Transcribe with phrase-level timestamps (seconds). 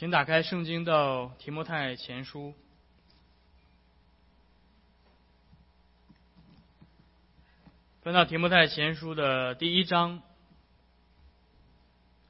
[0.00, 2.54] 请打开圣经到提摩太前书，
[8.00, 10.22] 翻到提摩太前书的第一章，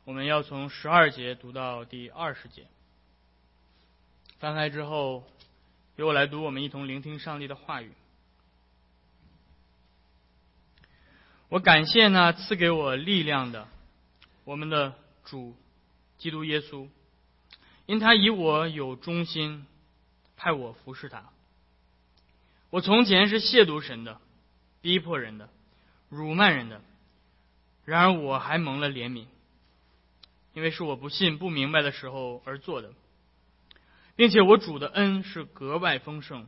[0.03, 2.67] 我们要从十二节读到第二十节。
[4.41, 5.23] 翻开之后，
[5.95, 7.93] 由我来读，我们一同聆听上帝的话语。
[11.49, 13.69] 我感谢那赐给我力量的
[14.43, 15.55] 我们的主
[16.19, 16.89] 基督耶稣。
[17.91, 19.67] 因他以我有忠心，
[20.37, 21.25] 派我服侍他。
[22.71, 24.21] 我从前是亵渎神的，
[24.81, 25.49] 逼迫人的，
[26.09, 26.83] 辱骂人的。
[27.85, 29.27] 然而我还蒙了怜悯，
[30.55, 32.93] 因为是我不信、不明白的时候而做的，
[34.15, 36.47] 并且我主的恩是格外丰盛，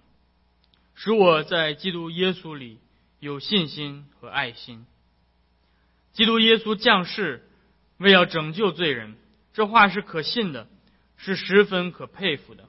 [0.94, 2.78] 使我在基督耶稣里
[3.18, 4.86] 有信心和爱心。
[6.12, 7.44] 基督耶稣降世
[7.96, 9.16] 为要拯救罪人，
[9.52, 10.68] 这话是可信的。
[11.24, 12.64] 是十分可佩服的，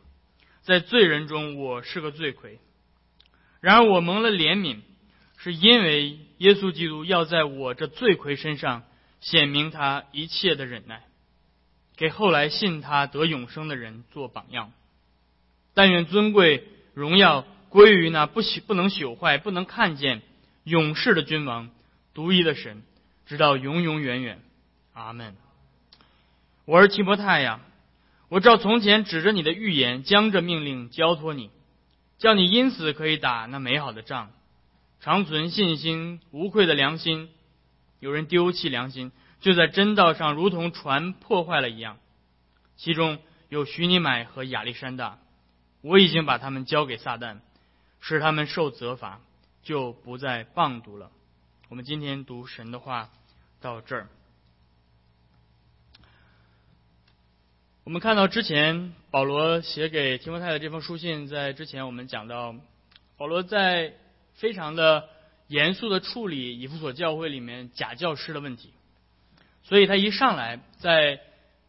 [0.62, 2.60] 在罪人中我是个罪魁，
[3.62, 4.82] 然而我蒙了怜悯，
[5.38, 8.84] 是因为耶稣基督要在我这罪魁身上
[9.22, 11.02] 显明他一切的忍耐，
[11.98, 14.72] 给后来信他得永生的人做榜样。
[15.74, 20.22] 但愿尊贵荣耀归于那不朽不能朽坏、不能看见
[20.64, 21.72] 永世的君王、
[22.14, 22.84] 独一的神，
[23.26, 24.40] 直到永永远远。
[24.94, 25.36] 阿门。
[26.66, 27.60] 我是提摩太呀。
[28.34, 31.52] 我照从前指着你的预言，将这命令交托你，
[32.18, 34.32] 叫你因此可以打那美好的仗，
[35.02, 37.30] 长存信心，无愧的良心。
[38.00, 42.00] 有人丢弃良心，就在真道上如同船破坏了一样。
[42.76, 45.20] 其中有徐尼买和亚历山大，
[45.82, 47.38] 我已经把他们交给撒旦，
[48.00, 49.22] 使他们受责罚，
[49.62, 51.12] 就不再棒读了。
[51.70, 53.12] 我们今天读神的话
[53.62, 54.10] 到这儿。
[57.86, 62.56] 我们看到之前保罗写给提摩太的这封书信，在之前我们讲到，
[63.18, 63.94] 保罗在
[64.36, 65.10] 非常的
[65.48, 68.72] 严肃的处理以弗所教会里面假教师的问题，
[69.64, 71.20] 所以他一上来在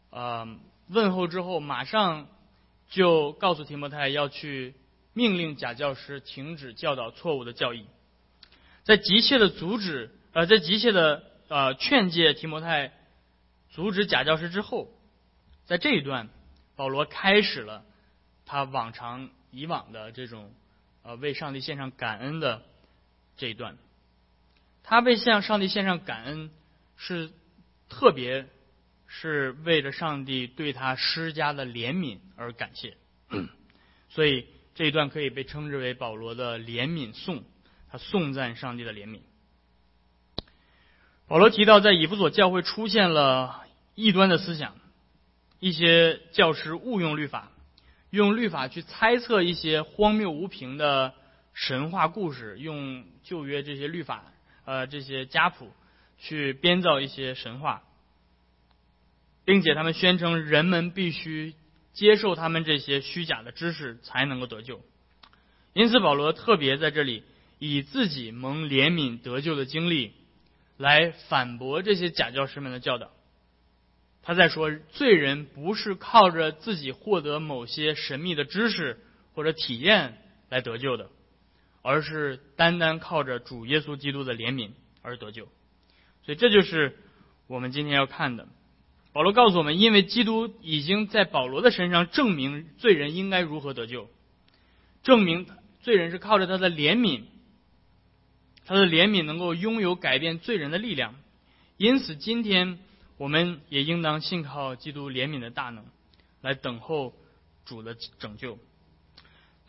[0.09, 0.47] 呃
[0.87, 2.29] 问候之后，马上
[2.89, 4.73] 就告诉提摩太要去
[5.11, 7.85] 命令假教师停止教导错误的教义，
[8.83, 12.93] 在急切的阻止呃在急切的呃劝诫提摩太
[13.71, 14.87] 阻止假教师之后。
[15.65, 16.29] 在这一段，
[16.75, 17.83] 保罗开始了
[18.45, 20.53] 他往常以往的这种
[21.03, 22.61] 呃为上帝献上感恩的
[23.37, 23.77] 这一段。
[24.83, 26.51] 他为向上帝献上感恩，
[26.95, 27.31] 是
[27.89, 28.47] 特别
[29.07, 32.95] 是为了上帝对他施加的怜悯而感谢。
[34.09, 37.43] 所以这一段可以被称之为保罗的怜悯颂，
[37.89, 39.21] 他颂赞上帝的怜悯。
[41.27, 43.65] 保罗提到，在以弗所教会出现了
[43.95, 44.75] 异端的思想。
[45.65, 47.51] 一些教师误用律法，
[48.11, 51.15] 用律法去猜测一些荒谬无凭的
[51.55, 54.25] 神话故事，用旧约这些律法，
[54.65, 55.71] 呃，这些家谱
[56.19, 57.81] 去编造一些神话，
[59.43, 61.55] 并且他们宣称人们必须
[61.93, 64.85] 接受他们这些虚假的知识才能够得救。
[65.73, 67.23] 因此，保罗特别在这里
[67.57, 70.13] 以自己蒙怜悯得救的经历，
[70.77, 73.09] 来反驳这些假教师们的教导。
[74.27, 78.99] 他在说，罪人不是靠着自己获得某些神秘的知识
[79.35, 80.17] 或者体验
[80.49, 81.11] 来得救的，
[81.83, 84.71] 而是单单靠着主耶稣基督的怜悯
[85.03, 85.47] 而得救。
[86.23, 86.97] 所以这就是
[87.45, 88.47] 我们今天要看的。
[89.13, 94.09] 保罗告诉我们，因为基督已经在保罗的身上证明罪人应该如何得救，
[95.03, 95.45] 证明
[95.81, 97.25] 罪人是靠着他的怜悯，
[98.65, 101.13] 他的怜悯能够拥有改变罪人的力量。
[101.77, 102.79] 因此，今天。
[103.17, 105.85] 我们也应当信靠基督怜悯的大能，
[106.41, 107.13] 来等候
[107.63, 108.57] 主的拯救。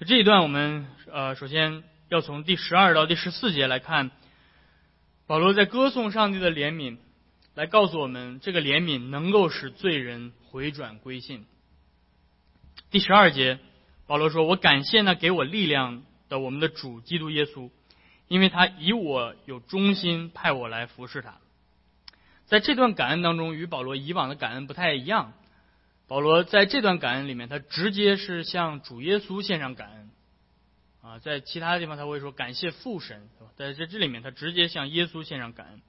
[0.01, 4.11] 这一段，我们呃，首先要从第十二到第十四节来看，
[5.27, 6.99] 保罗在歌颂上帝的怜悯，
[7.55, 11.47] 来告诉我们这个怜悯能够使罪人回转归信。
[12.91, 13.59] 第十二节，
[14.07, 17.71] 保罗说：“我感谢那给我力量的我们的主基督耶稣，
[18.29, 21.39] 因为他以我有忠心，派我来服侍他。”
[22.47, 25.33] 在这段感恩当中，与保罗以往的感恩不太一样。
[26.09, 30.11] 保罗在这段感恩里面，他直接是向主耶稣献上感恩。
[31.03, 35.83] 啊，在其他地方他会说感谢父神，在这这里面他直接向耶稣献上感恩。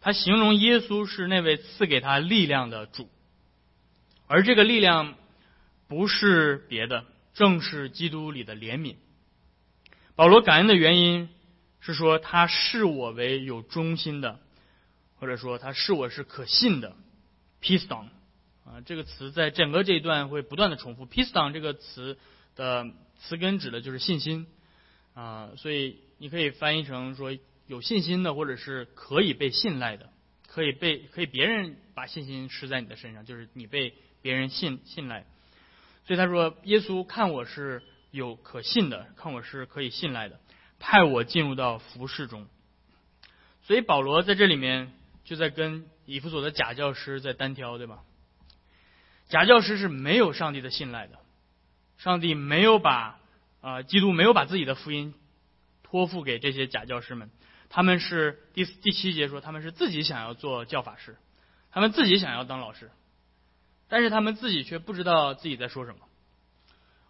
[0.00, 3.08] 他形容耶稣是那位赐给他力量的主，
[4.26, 5.14] 而这个力量
[5.88, 8.96] 不是别的，正是基督里的怜悯。
[10.14, 11.28] 保罗感恩的原因
[11.80, 14.38] 是说，他视我为有忠心的。
[15.16, 16.96] 或者说他视我是可信的
[17.62, 18.08] ，piston，
[18.64, 21.06] 啊，这个词在整个这一段会不断的重复。
[21.06, 22.18] piston 这个词
[22.56, 22.86] 的
[23.18, 24.46] 词根指的就是信心
[25.14, 30.10] 啊，所以你可以翻译成说有信心的，或者是可以被信赖的，
[30.46, 35.24] 可以被可以别人把信心施在你的身上，就是你被别人信信赖。
[36.06, 40.38] 所以他说，耶稣看我是有可信的，看我是可以信赖的，
[40.78, 42.46] 派我进入到服饰中。
[43.62, 44.92] 所以保罗在这里面
[45.24, 48.00] 就在跟以弗所的假教师在单挑，对吧？
[49.28, 51.18] 假教师是没有上帝的信赖的，
[51.96, 53.18] 上帝没有把
[53.62, 55.14] 啊，基督没有把自己的福音
[55.82, 57.30] 托付给这些假教师们。
[57.70, 61.16] 他们是第第七节说，他们是自己想要做教法师，
[61.72, 62.90] 他们自己想要当老师，
[63.88, 65.98] 但是他们自己却不知道自己在说什么。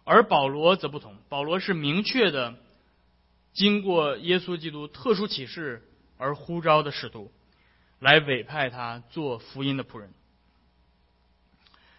[0.05, 2.55] 而保罗则不同，保罗是明确的
[3.53, 5.83] 经过耶稣基督特殊启示
[6.17, 7.31] 而呼召的使徒，
[7.99, 10.13] 来委派他做福音的仆人。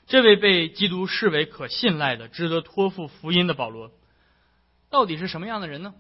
[0.07, 3.91] 这位被基督视为可信赖的、值得托付福音的保罗，
[4.89, 5.95] 到底是什么样的人呢？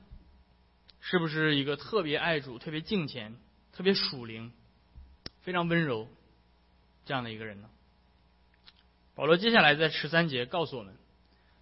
[1.00, 3.36] 是不是一个特别爱主、特别敬虔、
[3.72, 4.52] 特别属灵、
[5.42, 6.08] 非常温柔
[7.04, 7.68] 这样的一个人呢？
[9.14, 10.94] 保罗接下来在十三节告诉我们：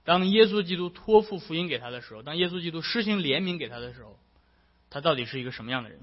[0.03, 4.19] 当耶稣基督托付福音给他的时候，当耶稣基督施行怜悯给他的时候，
[4.91, 6.01] 他到底是一个什么样的人？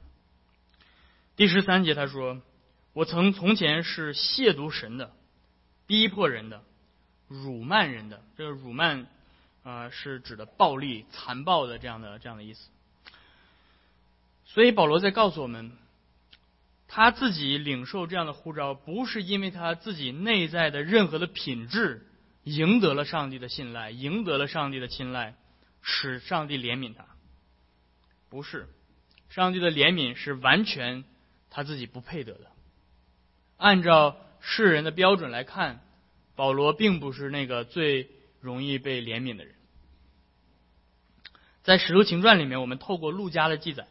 [1.35, 2.41] 第十三节他说
[2.93, 5.13] ：“我曾从前是亵渎神的。”
[5.87, 6.63] 逼迫人的、
[7.27, 9.05] 辱骂人的，这个辱骂
[9.61, 12.69] 啊是指的暴力、残暴的这样的这样的意思。
[14.45, 15.73] 所以保罗在告诉我们，
[16.87, 22.07] 他自己领受这样的呼召，不是因为他自己内在的任何的品质
[22.43, 25.35] 赢得了上帝的信赖，赢得了上帝的青睐，
[25.81, 27.05] 使上帝怜悯他。
[28.29, 28.69] 不是，
[29.27, 31.03] 上帝的怜悯是完全
[31.51, 32.47] 他自己不配得的。
[33.57, 34.17] 按照。
[34.43, 35.81] 世人的标准来看，
[36.35, 38.09] 保罗并不是那个最
[38.39, 39.53] 容易被怜悯的人。
[41.61, 43.85] 在《使徒行传》里面，我们透过路加的记载，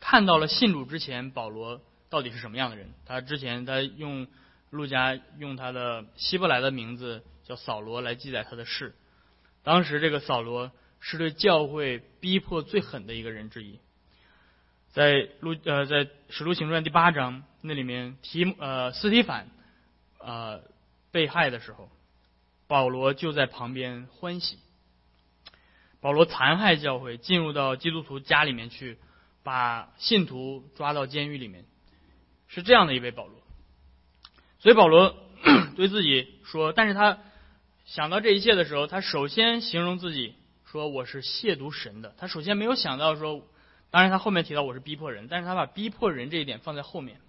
[0.00, 2.94] 看到了信主之前保罗到底是什么样的人。
[3.04, 4.26] 他之前他用
[4.70, 8.94] 路家用他的希伯来的名字叫扫罗来记载他的事。
[9.62, 13.80] 当时这个扫罗是对教会逼迫最狠的一个人之一。
[14.94, 19.48] 在路呃在《使徒行传》第八章那里面提呃斯提反。
[20.20, 20.62] 呃，
[21.10, 21.90] 被害的时候，
[22.68, 24.56] 保罗就在旁边欢喜。
[26.00, 28.96] 保罗残害教会，进入到基督徒家里面去，
[29.42, 31.64] 把信徒抓到监狱里面，
[32.46, 33.42] 是这样的一位保罗。
[34.60, 35.16] 所以保罗
[35.74, 37.18] 对自己说，但是他
[37.84, 42.14] 想到这一切的时候，他首先形容自己说我是亵渎神的。
[42.16, 43.44] 他首先没有想到说，
[43.94, 47.20] 当然他后面提到我是逼迫人，但是他把逼迫人这一点放在后面。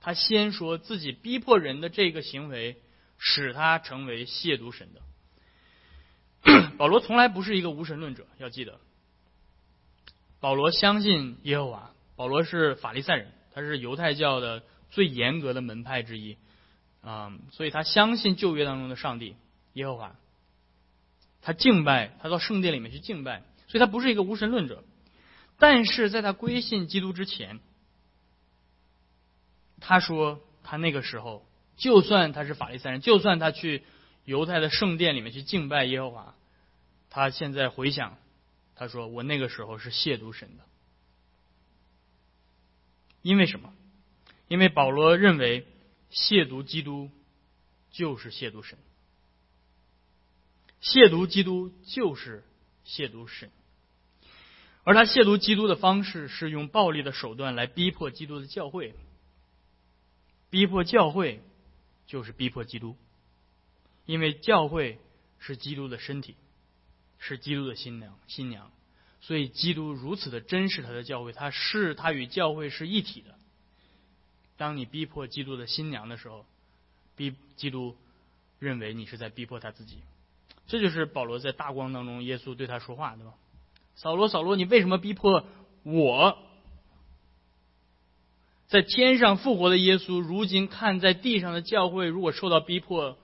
[0.00, 2.80] 他先说自己逼迫人的这个行为，
[3.18, 6.70] 使他成为亵渎神的。
[6.78, 8.80] 保罗从来不是一个无神论者，要记得。
[10.40, 16.38] 保罗相信耶和华，保罗是法利赛人，他是犹太教的最严格的门派之一
[17.02, 19.36] 啊，所以他相信旧约当中的上帝
[19.74, 20.16] 耶和华。
[21.42, 24.82] 他敬拜，他到圣殿里面去敬拜，所以他不是一个无神论者。
[25.60, 27.60] 但是在他归信基督之前。
[29.82, 31.46] 他说：“他那个时候，
[31.76, 33.82] 就算他是法利赛人，就算他去
[34.24, 36.34] 犹太的圣殿里面去敬拜耶和华，
[37.08, 38.18] 他现在回想，
[38.74, 40.64] 他说我那个时候是亵渎神的。
[43.22, 43.72] 因为什么？
[44.48, 45.66] 因为保罗认为
[46.10, 47.10] 亵渎基督
[47.90, 48.78] 就是亵渎神，
[50.82, 52.44] 亵渎基督就是
[52.84, 53.50] 亵渎神，
[54.90, 58.92] 而他亵渎基督的方式是用暴力的手段来逼迫基督的教会。”
[60.50, 61.40] 逼迫教会，
[62.08, 62.96] 就是逼迫基督，
[64.04, 64.98] 因为教会
[65.38, 66.34] 是基督的身体，
[67.20, 68.72] 是基督的新娘，新娘，
[69.20, 73.36] 所以基督如此的珍视他的教会，他是他与教会是一体的。
[74.56, 76.44] 当你逼迫基督的新娘的时候，
[77.14, 77.96] 逼基督
[78.58, 79.98] 认为你是在逼迫他自己，
[80.66, 83.34] 这就是保罗在大光当中，耶稣对他说话，对吧？
[83.94, 85.44] 扫罗，扫罗，你为什么逼迫
[85.82, 86.38] 我？
[88.68, 93.18] 在天上复活的耶稣，如今看在地上的教会，如果受到逼迫，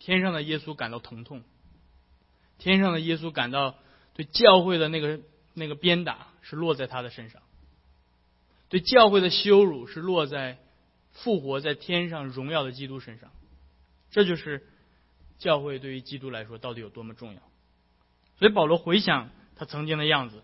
[0.00, 1.44] 天上的耶稣感到疼痛，
[2.58, 3.76] 天上的耶稣感到
[4.14, 5.20] 对教会的那个
[5.54, 7.40] 那个鞭打是落在他的身上，
[8.68, 10.58] 对教会的羞辱是落在
[11.12, 13.30] 复活在天上荣耀的基督身上，
[14.10, 14.66] 这就是
[15.38, 17.40] 教会对于基督来说到底有多么重要。
[18.40, 20.42] 所以保罗回想他曾经的样子，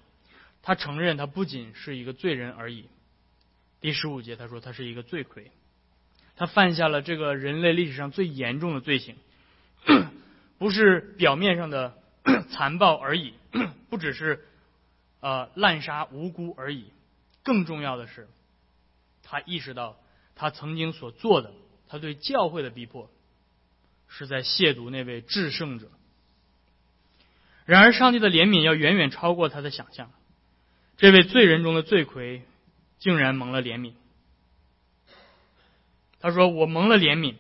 [0.63, 2.87] 他承认他不仅是一个罪人而已。
[3.81, 5.51] 第十五节，他说他是一个罪魁，
[6.37, 9.17] 他犯下了这个人类历史上最严重的罪行，
[10.59, 11.97] 不是表面上的
[12.53, 13.35] 残暴而已，
[13.89, 14.45] 不只是
[15.21, 16.87] 呃滥杀无辜而已，
[17.43, 18.29] 更重要的是，
[19.23, 19.97] 他意识到
[20.37, 21.53] 他曾经所做的，
[21.89, 23.11] 他对教会的逼迫，
[24.09, 25.91] 是在亵渎那位至圣者。
[27.71, 30.11] 然而，上帝的怜悯要远远超过他的想象，
[30.97, 32.43] 这位罪人中的罪魁，
[32.99, 33.93] 竟然蒙了怜悯。
[36.19, 37.37] 他说：“我蒙了怜悯，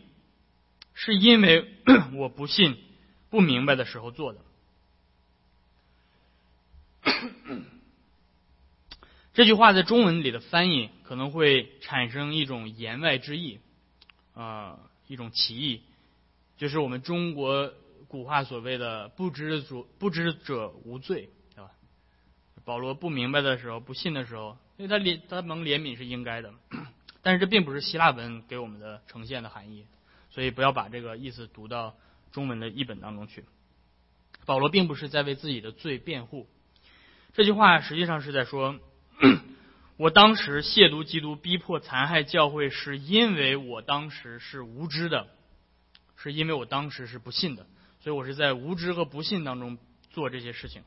[0.94, 1.75] 是因为
[2.14, 2.78] 我不信、
[3.28, 4.38] 不明白的时候做的。”
[9.34, 13.58] 这句话在中文里的翻译可能会产生一种言外之意，
[14.34, 15.82] 啊，一种歧义，
[16.56, 17.75] 就是我们中国
[18.11, 21.71] 古话所谓的“不知者不知者无罪”，对吧？
[22.64, 26.52] 保罗不明白的时候、不信的时候，因为他怜他蒙怜悯是应该的。
[27.23, 29.87] 但是这并不是希腊文给我们的呈现的含义，
[30.31, 31.95] 所以不要把这个意思读到
[32.33, 33.45] 中文的译本当中去。
[34.45, 36.49] 保罗并不是在为自己的罪辩护，
[37.35, 38.81] 这句话实际上是在说：
[39.97, 45.29] 我当时亵渎基督、逼迫残害教会，是因为我当时是无知的，
[46.17, 47.67] 是因为我当时是不信的，
[48.00, 49.78] 所以我是在无知和不信当中
[50.11, 50.83] 做这些事情。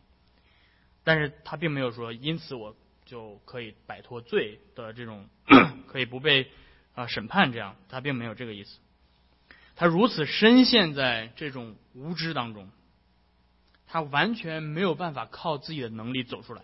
[1.04, 2.76] 但是他并没有说，因此我。
[3.06, 5.28] 就可以摆脱罪的这种，
[5.88, 6.48] 可以不被
[6.96, 8.80] 啊审判，这样他并没有这个意思。
[9.76, 12.70] 他如此深陷在这种无知当中，
[13.88, 16.64] 他完全没有办法靠自己的能力走出来。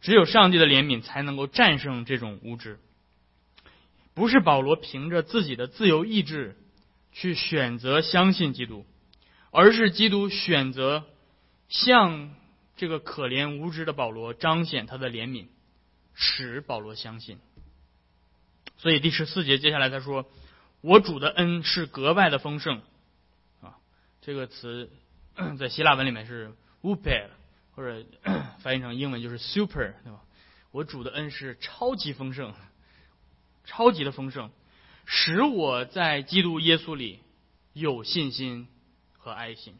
[0.00, 2.78] 只有上帝的怜悯才能够战胜这种无知。
[4.14, 6.56] 不是保罗凭着自己的自由意志
[7.10, 8.86] 去选择相信基督，
[9.56, 11.04] 而是基督选择
[11.68, 12.34] 向。
[12.78, 15.46] 这个可怜无知的保罗彰显他的怜悯，
[16.12, 17.38] 使保罗相信。
[18.76, 20.26] 所以第十四节接下来他说
[20.82, 22.82] ：“我主的恩是格外的丰盛。”
[23.64, 23.78] 啊，
[24.20, 24.90] 这个词
[25.58, 27.28] 在希腊文里面是 “uper”，
[27.74, 28.04] 或者
[28.60, 30.20] 翻译成英文就是 “super”，对吧？
[30.70, 32.52] 我主的恩是超级丰盛，
[33.64, 34.50] 超级的丰盛，
[35.06, 37.20] 使我在基督耶稣里
[37.72, 38.68] 有信心
[39.26, 39.74] 和爱心。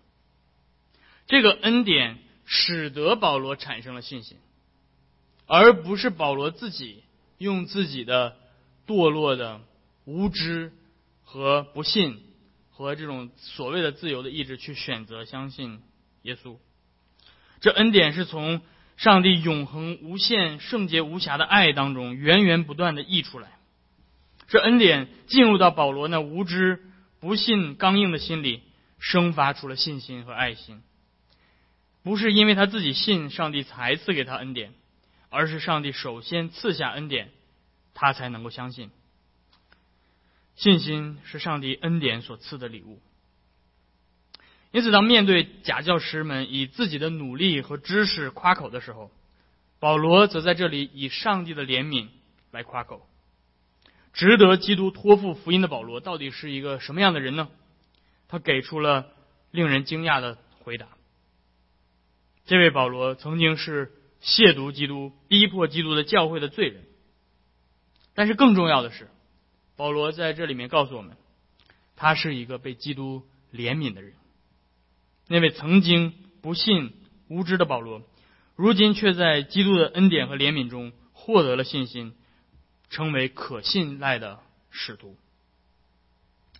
[1.26, 2.18] 这个恩典。
[2.48, 4.38] 使得保罗产生了信心，
[5.46, 7.02] 而不是保罗自己
[7.38, 8.36] 用自己的
[8.86, 9.60] 堕落的
[10.04, 10.72] 无知
[11.24, 12.22] 和不信
[12.70, 15.80] 和这种所谓的自由的意志去选择相信
[16.22, 16.56] 耶稣。
[17.58, 18.60] 这恩典是从
[18.96, 23.58] 上帝永恒无限圣洁无瑕的爱当中源源不断的溢出来。
[24.46, 26.80] 这恩典进入到保罗那无知
[27.18, 28.62] 不信刚硬的心里，
[28.98, 30.82] 生发出了信心和爱心。
[32.02, 34.72] 不是因为他自己信上帝才赐给他恩典，
[35.28, 37.30] 而是上帝首先赐下恩典，
[37.94, 38.90] 他才能够相信。
[40.54, 43.00] 信心是上帝恩典所赐的礼物。
[44.72, 49.10] 因此，当面对假教师们以自己的努力和知识夸口的时候，
[49.78, 52.08] 保罗则在这里以上帝的怜悯
[52.50, 53.06] 来夸口。
[54.12, 57.48] 值得基督托付福音的保罗，到底是一个什么样的人呢？
[58.28, 59.06] 他给出了
[59.50, 60.88] 令人惊讶的回答。
[62.46, 63.92] 这位保罗曾经是
[64.22, 66.84] 亵渎基督、逼迫基督的教会的罪人，
[68.14, 69.08] 但是更重要的是，
[69.76, 71.16] 保罗在这里面告诉我们，
[71.96, 74.14] 他是一个被基督怜悯的人。
[75.28, 76.92] 那位曾经不信、
[77.28, 78.02] 无知的保罗，
[78.54, 82.14] 如今却在基督的恩典和怜悯中获得了信心，
[82.90, 84.40] 成为可信赖的
[84.70, 85.16] 使徒。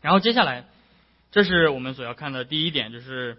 [0.02, 0.68] 然后接下来，
[1.36, 3.36] 这是我们所要看的第一点，就是。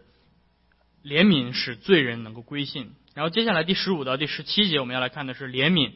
[1.03, 2.91] 怜悯使罪人能够归信。
[3.13, 5.93] 然后接下来第十五到第十七节，我们要来看的是怜悯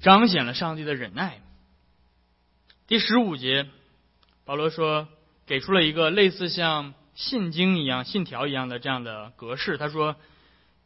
[0.00, 1.42] 彰显了上帝的忍耐。
[2.86, 3.66] 第十五节，
[4.46, 5.06] 保罗说，
[5.46, 9.76] 给出了一个类似像信经一样、信条一样的这样的格式。
[9.76, 10.16] 他说：“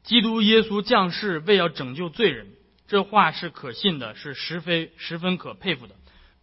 [0.02, 2.48] 基督耶稣降世为要拯救罪人。”
[2.88, 5.94] 这话是可信的，是十分十分可佩服的。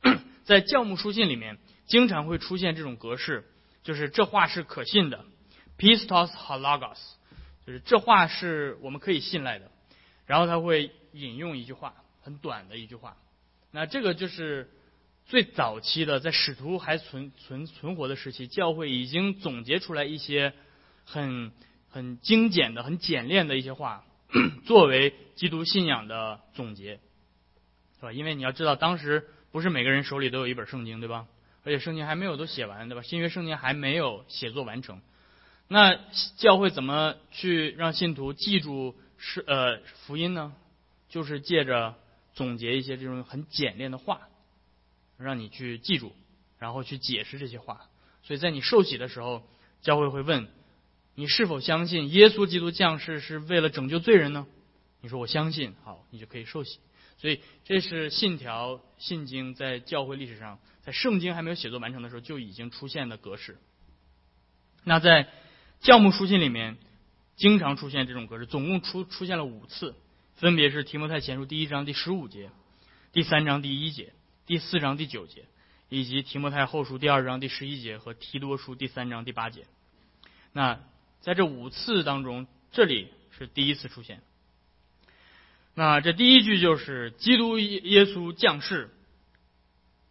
[0.46, 1.58] 在教牧书信里面，
[1.91, 3.43] 经常会出现这种格式，
[3.83, 5.25] 就是这话是可信的。
[5.77, 6.98] Pistos halagos，
[7.67, 9.69] 就是这话是我们可以信赖的。
[10.25, 13.17] 然后他会引用一句话，很短的一句话。
[13.71, 14.69] 那这个就是
[15.25, 20.53] 最早期的，在使徒还存存存活的时期，教会已经总结出来一些
[21.03, 21.51] 很
[21.89, 24.05] 很精简的、很简练的一些话，
[24.65, 27.01] 作为基督信仰的总结，
[27.98, 28.13] 是吧？
[28.13, 31.27] 因为你要知道，当时不是每个人手里都有一本圣经，对吧？
[31.63, 33.01] 而且圣经还没有都写完，对吧？
[33.01, 35.01] 新约圣经还没有写作完成。
[35.68, 35.98] 那
[36.38, 40.53] 教会怎么去让信徒记住是呃福音呢？
[41.08, 41.96] 就是借着
[42.34, 44.22] 总结一些这种很简练的话，
[45.18, 46.13] 让你去记住，
[46.58, 47.89] 然后去解释这些话。
[48.24, 49.44] 所以在你受洗的时候，
[49.82, 50.48] 教会会问
[51.15, 54.48] 你是否相信耶稣基督降世是为了拯救罪人呢？
[55.01, 56.80] 你说我相信，好，你就可以受洗。
[57.18, 63.58] 所以这是信条信经在教会历史上，在圣经还没有写作完成的时候就已经出现的格式。
[64.84, 65.30] 那在
[65.80, 66.78] 教牧书信里面，
[67.36, 69.96] 经常出现这种格式，总共出出现了五次，
[70.36, 72.50] 分别是提摩太前书第一章第十五节、
[73.12, 74.14] 第三章第一节、
[74.46, 75.46] 第四章第九节，
[75.90, 79.66] 以及提摩太后书第二章第十一节和提多书第三章第八节。
[80.52, 80.80] 那
[81.20, 83.08] 在这五次当中，这里
[83.38, 84.22] 是第一次出现。
[85.74, 88.90] 那这第一句就是基督耶稣降世，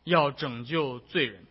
[0.04, 1.46] 要拯救罪人。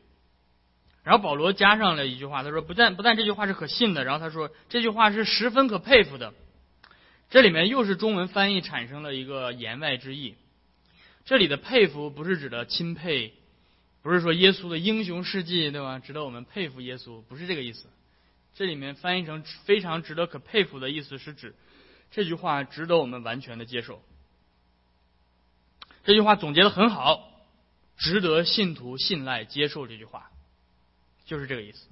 [1.03, 6.33] 然后保罗加上了一句话，他说：“不但不但这句话是可信的，然后他说这句话是十分可佩服的。”
[7.31, 10.35] 这里面又是中文翻译产生了一个言外之意。
[11.25, 13.33] 这里的佩服不是指的钦佩，
[14.01, 15.99] 不是说耶稣的英雄事迹，对吧？
[15.99, 17.87] 值得我们佩服耶稣，不是这个意思。
[18.55, 21.55] 这里面翻译成非常值得可佩服的意思是指
[22.11, 24.01] 这句话值得我们完全的接受。
[26.03, 27.28] 这句话总结的很好，
[27.99, 30.31] 值得信徒信赖接受这句话。
[31.25, 31.87] 就是这个意思。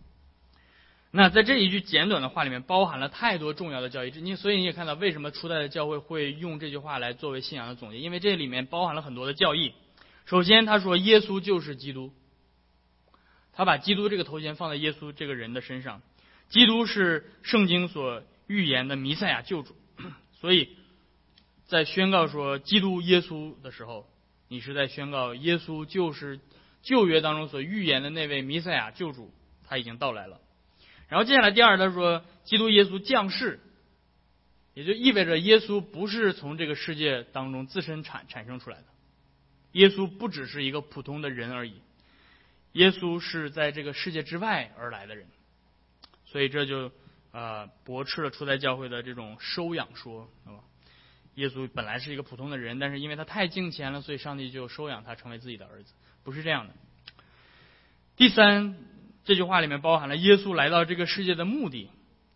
[1.12, 4.12] 那在这一句简短的话里面，包含了太多重要的教义。
[4.20, 8.00] 你所以你也看到，为什么初代的教会会用这句话来作为信仰的总结？
[8.00, 9.74] 因为这里面包含了很多的教义。
[10.26, 12.12] 首先，他说耶稣就是基督，
[13.54, 16.02] 他把基督这个头衔放在耶稣这个人的身上。
[16.50, 19.76] 基督是圣经所预言的弥赛亚救主，
[20.42, 20.76] 所以
[21.68, 24.10] 在宣告说基督耶稣的时候，
[24.48, 26.40] 你是在宣告耶稣就是。
[26.84, 29.34] 旧约当中所预言的那位弥赛亚救主，
[29.66, 30.40] 他已经到来了。
[31.10, 33.60] 然后接下来第二，他说基督耶稣降世，
[34.74, 38.86] 也就意味着耶稣不是从这个世界当中自身产产生出来的，
[39.74, 41.82] 耶稣不只是一个普通的人而已，
[42.74, 45.28] 耶稣是在这个世界之外而来的人。
[46.24, 46.92] 所以这就
[47.32, 50.60] 呃驳斥了初代教会的这种收养说，是吧？
[51.38, 55.94] 耶稣本来是一个普通的人，但是因为他太敬虔了，所以上帝就收养他成为自己的儿子。
[56.24, 56.74] 不是这样的。
[58.16, 58.76] 第三，
[59.24, 61.92] 这句话里面包含了耶稣来到这个世界的目的。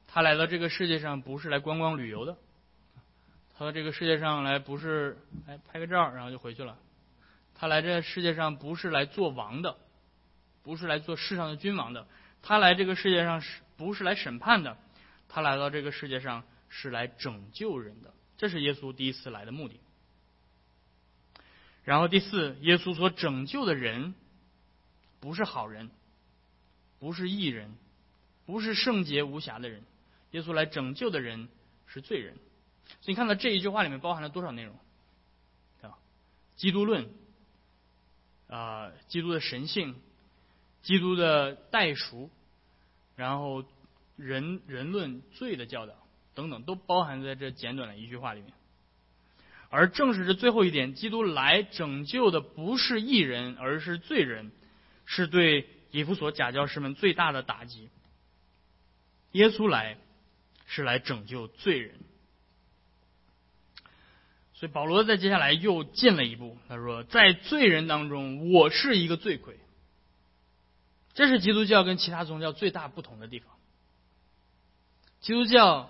[0.07, 2.37] 他来到这个世界上不是来观光旅游的，
[3.57, 6.77] 他到这个世界上来不是来拍个照然后就回去了。
[7.55, 9.77] 他来这世界上不是来做王的，
[10.61, 12.05] 不是来做世上的君王的。
[12.43, 14.77] 他来这个世界上是不是来审判的？
[15.27, 18.13] 他来到这个世界上是来拯救人的。
[18.41, 19.79] 这是耶稣第一次来的目的。
[21.83, 24.15] 然后第四，耶稣所拯救的人
[25.19, 25.91] 不是好人，
[26.97, 27.75] 不是义人，
[28.47, 29.83] 不是圣洁无瑕的人。
[30.31, 31.49] 耶稣来拯救的人
[31.85, 32.33] 是罪人。
[33.01, 34.75] 所以你看到这一句话里面包含了多少内容？
[35.83, 35.99] 啊，
[36.55, 37.11] 基督论，
[38.47, 40.01] 啊，基督的神性，
[40.81, 42.31] 基督的代赎，
[43.15, 43.63] 然后
[44.15, 45.93] 人人论罪的教导
[46.33, 48.53] 等等，都包含在这简短的一句话里面。
[49.69, 54.51] 而正是这最后一点，基督来拯救的不是义人，而是罪人，
[55.05, 57.89] 是对以弗所假教师们最大的打击。
[59.31, 59.97] 耶稣来
[60.65, 61.95] 是来拯救罪人，
[64.53, 69.57] 所以保罗在接下来又进了一步，他说：“在罪人当中，我是一个罪魁。”
[71.13, 73.53] 这是基督教跟其他宗教最大不同的地方。
[75.21, 75.89] 基督教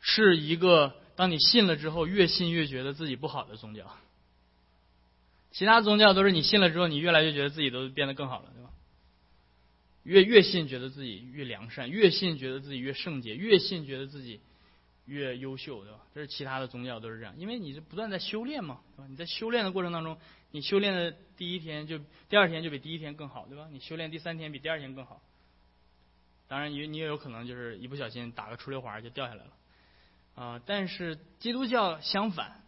[0.00, 0.96] 是一个。
[1.16, 3.94] 当你信了之后，越信越觉得自己不好的宗教，
[5.50, 8.70] 其他宗教都是你信了之后，你越来越觉得自己都变得更好了，对吧？
[10.02, 14.40] 越越信觉得自己越良善，越信觉得自己越圣洁，越信觉得自己
[15.04, 15.98] 越优秀，对吧？
[16.14, 19.06] 这是其他的宗教都是这样，因为你是不断在修炼嘛，对吧？
[19.06, 20.16] 你在修炼的过程当中，
[20.52, 21.98] 你修炼的第一天就
[22.30, 23.68] 第二天就比第一天更好，对吧？
[23.70, 25.20] 你修炼第三天比第二天更好，
[26.48, 29.50] 当然你你也有可能就是一不小心打个出溜滑就掉下来了。
[30.34, 30.60] 啊！
[30.64, 32.62] 但是基督教相反，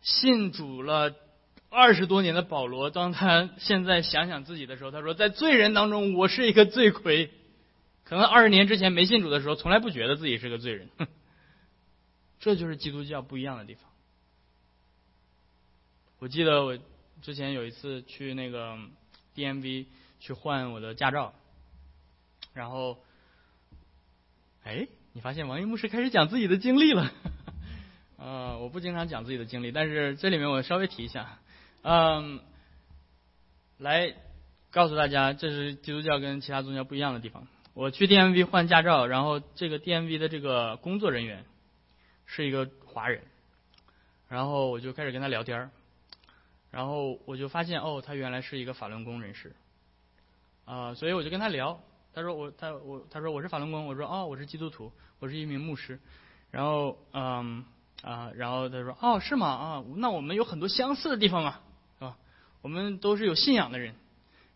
[0.00, 1.14] 信主了
[1.68, 7.30] 二十多年的保罗，当他现在想想自己的时候，他说：“在罪人当中，我是一个罪魁。
[8.04, 10.88] 可能二十年之前没信主的时候，从来不觉得自己是个罪人。
[12.40, 13.90] ”这就是基督教不一样的地方。
[16.18, 16.78] 我记得我
[17.20, 18.78] 之前有一次去那个
[19.34, 19.86] DMV
[20.20, 21.34] 去换我的驾照，
[22.54, 23.02] 然后，
[24.62, 24.86] 哎。
[25.16, 27.12] 你发现王一牧师开始讲自己的经历了，
[28.18, 31.38] 啊，我不经常讲自己的经历，但是这里面我稍微提一下，
[31.82, 32.40] 嗯，
[33.78, 34.12] 来
[34.72, 37.46] 告诉大家，这是基督教跟其他宗教不一样的地方。
[37.74, 41.44] 我去 DMV 换驾照，然后这个 DMV 的这个工作人员
[42.26, 43.20] 是一个华人，
[44.28, 45.70] 然后我就开始跟他聊天
[46.72, 49.54] 然后我就发现哦，他原来是一个法轮功人士，
[50.64, 51.80] 啊，所以我就跟他聊。
[52.14, 55.98] 他说我他我他说我是法轮功，我说哦我是基督徒，我是一名牧师。
[56.50, 57.64] 然后嗯
[58.02, 61.60] 啊，然后他说哦是吗啊，那我们有很多相似的地方嘛，
[61.98, 62.16] 是吧？
[62.62, 63.96] 我们都是有信仰的人。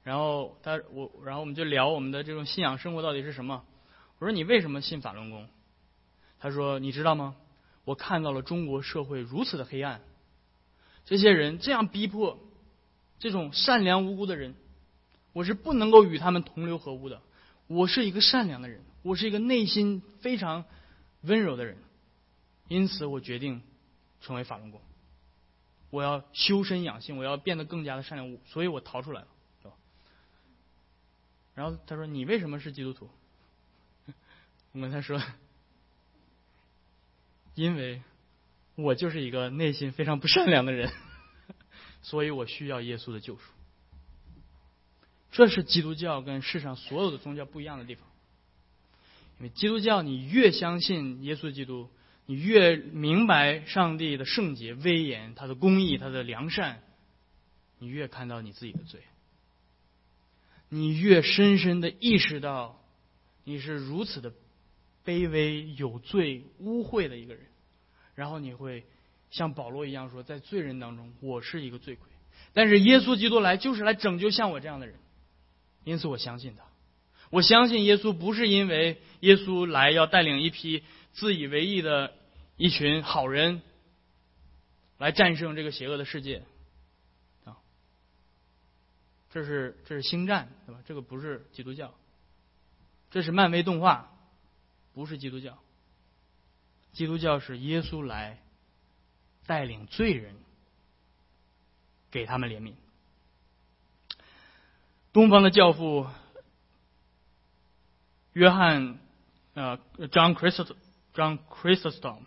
[0.04, 3.64] 然后他我然后我们就聊我们的这种信仰生活到底是什么。
[4.18, 5.48] 我说你为什么信法轮功？
[6.38, 7.34] 他说你知道吗？
[7.84, 10.00] 我看到了中国社会如此的黑暗，
[11.04, 12.38] 这些人这样逼迫
[13.18, 14.54] 这种善良无辜的人，
[15.32, 17.20] 我是不能够与他们同流合污的。
[17.68, 20.64] 我是一个善良的人，我是一个内心非常
[21.20, 21.76] 温柔的人，
[22.66, 23.62] 因此我决定
[24.20, 24.80] 成为法轮功。
[25.90, 29.28] 我要修身养性，我要变得更加的善良，所以我逃出来了，
[29.62, 29.74] 是吧？
[31.54, 33.08] 然后他说：“你为什么是基督徒？”
[34.72, 35.22] 我跟他说
[37.54, 38.02] ：“因为
[38.76, 40.90] 我就是一个内心非常不善良的人，
[42.00, 43.42] 所以我需要耶稣的救赎。”
[45.38, 48.08] 这是基督教跟世上所有的宗教不一样的地方，
[49.38, 51.88] 因为基督教你越相信耶稣基督，
[52.26, 56.82] 你越明白上帝的圣洁、威严、他的公义、他的良善，
[57.78, 59.00] 你越看到你自己的罪，
[60.70, 62.82] 你越深深的意识到
[63.44, 64.32] 你是如此的
[65.04, 67.44] 卑微、有罪、污秽的一个人，
[68.16, 68.84] 然后你会
[69.30, 72.08] 像保罗一样说，在罪人当中，我是一个罪魁，
[72.52, 74.96] 但是耶稣基督来就是来拯救像我这样的人。
[75.84, 76.64] 因此，我相信他。
[77.30, 82.14] 我相信耶稣不是因为耶稣来要带领一批自以为意的
[82.56, 83.60] 一群好人
[84.96, 86.42] 来战胜这个邪恶的世界
[87.44, 87.58] 啊。
[89.30, 90.80] 这是这是星战，对吧？
[90.86, 91.92] 这个不是基督教，
[93.10, 94.10] 这是漫威动画，
[94.94, 95.58] 不是基督教。
[96.92, 98.42] 基督教是耶稣来
[99.46, 100.34] 带领罪人，
[102.10, 102.72] 给他们怜悯。
[105.18, 106.06] 东方的教父
[108.34, 109.00] 约翰
[109.54, 110.72] 呃，John Christ
[111.12, 112.20] John Christostom，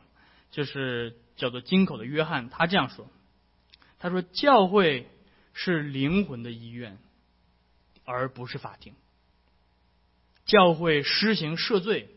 [0.51, 3.07] 就是叫做金口的约翰，他这样说
[3.97, 5.07] ：“他说，教会
[5.53, 6.97] 是灵魂的医院，
[8.03, 8.93] 而不是法庭。
[10.43, 12.09] 教会施行赦罪，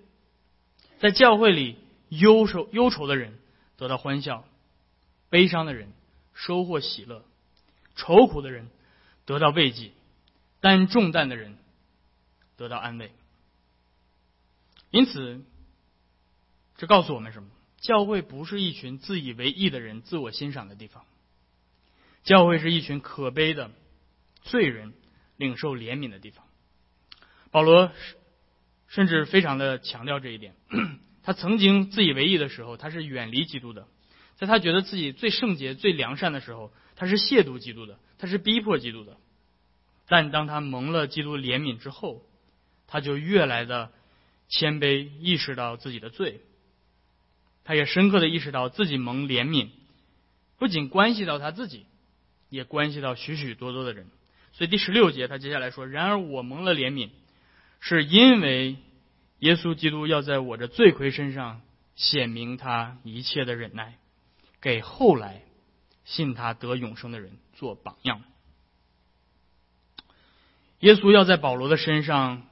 [0.99, 3.39] 在教会里，忧愁忧愁的人
[3.77, 4.45] 得到欢笑，
[5.31, 5.93] 悲伤的人
[6.33, 7.25] 收获喜乐，
[7.95, 8.69] 愁苦的人
[9.25, 9.93] 得到慰藉。”
[10.65, 11.59] 担重担的人
[12.57, 13.13] 得到安慰，
[14.91, 15.45] 因此，
[16.79, 17.51] 这告诉我们什么？
[17.83, 21.05] 教会不是一群自以为意的人自我欣赏的地方，
[22.23, 23.73] 教会是一群可悲的
[24.41, 24.95] 罪人
[25.37, 26.47] 领受怜悯的地方。
[27.51, 27.93] 保罗
[28.89, 30.55] 甚至非常的强调这一点。
[31.23, 33.83] 他曾经自以为意的时候，他是远离基督的；
[34.37, 39.19] 在他觉得自己最圣洁、最良善的时候，他是亵渎基督的，他是逼迫基督的。
[40.15, 42.23] 但当他蒙了基督怜悯之后，
[42.87, 43.91] 他就越来的
[44.47, 46.41] 谦卑，意识到自己的罪。
[47.65, 49.71] 他也深刻的意识到自己蒙怜悯，
[50.57, 51.87] 不仅关系到他自己，
[52.49, 54.07] 也关系到许许多多的人。
[54.53, 57.11] 所以第十六节他接下来说：“然而我蒙了怜悯，
[57.81, 58.77] 是因为
[59.41, 61.61] 耶稣基督要在我这罪魁身上
[61.97, 63.99] 显明他一切的忍耐，
[64.61, 65.43] 给后来
[66.05, 68.23] 信他得永生的人做榜样。”
[70.85, 72.43] 耶稣要在保罗的身上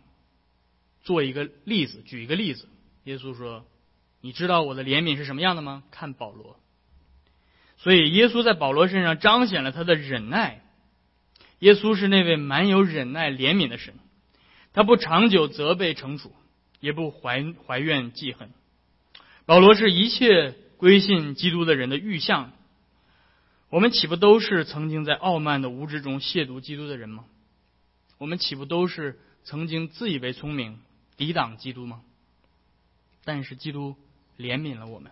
[1.02, 2.66] 做一个例子，举一个例子。
[3.04, 3.66] 耶稣说
[4.22, 5.82] ：“你知道我的怜悯是什么样的吗？
[5.90, 6.58] 看保罗。”
[7.76, 10.62] 所以，耶稣在保罗身上彰显了他的忍耐。
[11.58, 13.92] 耶稣是那位满有忍耐、怜悯的神，
[14.72, 16.32] 他不长久责备、惩处，
[16.80, 18.48] 也不怀怀怨、记恨。
[19.44, 22.52] 保罗是一切归信基督的人的预像。
[23.68, 27.26] 我们岂不都是曾经在傲慢的无知中亵渎基督的人吗？
[28.22, 30.78] 我们岂不都是曾经自以为聪明、
[31.16, 32.04] 抵挡基督吗？
[33.24, 33.96] 但是基督
[34.38, 35.10] 怜悯了我们，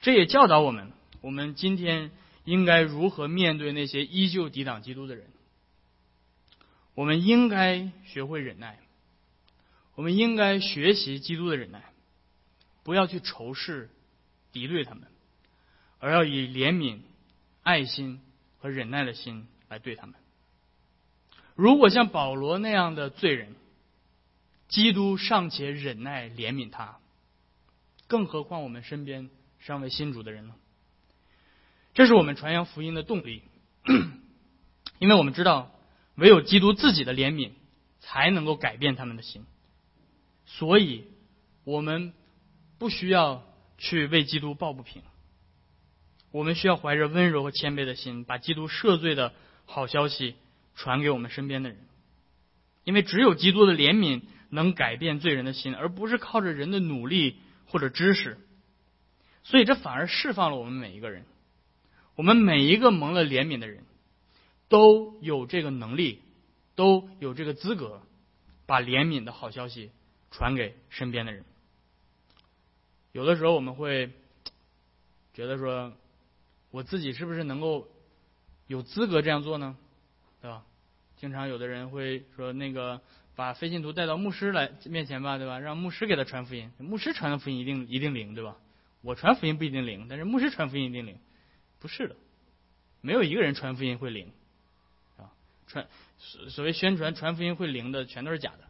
[0.00, 2.10] 这也教导我们：我们今天
[2.44, 5.26] 应该如何面对那些依旧抵挡基督的人？
[6.94, 8.78] 我们应该学会忍耐，
[9.94, 11.84] 我们应该学习基督的忍耐，
[12.82, 13.90] 不要去仇视、
[14.52, 15.06] 敌对他们，
[15.98, 17.00] 而要以怜悯、
[17.62, 18.22] 爱心
[18.58, 20.14] 和忍耐的心来对他们。
[21.60, 23.54] 如果像保罗那样的罪人，
[24.68, 27.00] 基督尚且忍耐怜悯他，
[28.06, 30.54] 更何况我们身边尚未信主的人呢？
[31.92, 33.42] 这是我们传扬福音的动力，
[35.00, 35.70] 因为我们知道，
[36.14, 37.50] 唯有基督自己的怜悯，
[38.00, 39.44] 才能够改变他们的心。
[40.46, 41.04] 所以，
[41.64, 42.14] 我们
[42.78, 43.44] 不需要
[43.76, 45.02] 去为基督抱不平，
[46.30, 49.34] 我们需要怀着温柔和谦卑的心，把基督赦罪的
[49.66, 50.36] 好消息
[50.74, 51.78] 传给我们身边的人，
[52.84, 58.38] 因为只有基督的怜悯能改变罪人的心，而不是靠着人的努力或者知识。
[59.42, 61.24] 所以，这反而释放了我们每一个人。
[62.16, 63.84] 我们每一个蒙了怜悯的人，
[64.68, 66.20] 都有这个能力，
[66.74, 68.02] 都有这个资格，
[68.66, 69.90] 把怜悯的好消息
[70.30, 71.44] 传给身边的人。
[73.12, 74.10] 有的时候我们会
[75.32, 75.92] 觉得说，
[76.70, 77.88] 我自己是不是能够
[78.66, 79.76] 有资格这样做呢？
[80.40, 80.64] 对吧？
[81.16, 83.00] 经常有的人会说，那个
[83.36, 85.58] 把非信徒带到牧师来面前吧，对吧？
[85.58, 88.56] 让牧师给他传福音，牧师传的福音一定一定灵，对吧？
[89.02, 91.18] 我传福音不一定灵，但是牧师传福音一定灵。
[91.78, 92.16] 不是的，
[93.00, 94.30] 没有一个人传福音会灵，
[95.16, 95.32] 啊，
[95.66, 95.86] 传
[96.18, 98.64] 所所谓宣传传福音会灵的，全都是假的。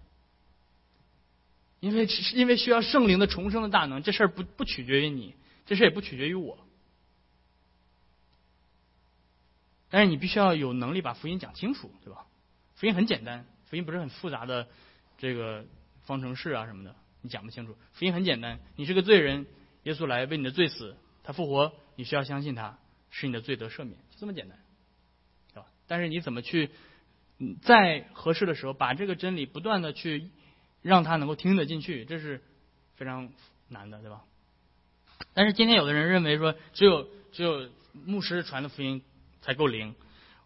[1.81, 5.35] 因为因为需要圣灵的重生的大能，这事儿不不取决于你，
[5.67, 6.59] 这事也不取决于我。
[9.91, 12.27] 但是你必须要有能力把福音讲清楚，对吧？
[12.77, 14.67] 福音很简单，福音不是很复杂的
[15.19, 15.67] 这个
[16.03, 17.77] 方程式啊什么的，你讲不清楚。
[17.93, 19.47] 福音很简单，你是个罪人，
[19.83, 22.79] 耶稣来为你的罪死，他复活，你需要相信他。
[23.13, 24.57] 使你的罪得赦免，就这么简单，
[25.53, 25.67] 对吧？
[25.89, 26.71] 但是你怎么去
[27.61, 30.31] 在合适的时候把这个真理不断的去
[30.81, 32.41] 让他能够听得进去，这是
[32.95, 33.33] 非常
[33.67, 34.23] 难的，对吧？
[35.35, 37.69] 但是今天有的人认为说，只有只有
[38.07, 39.03] 牧师传的福音
[39.41, 39.95] 才够灵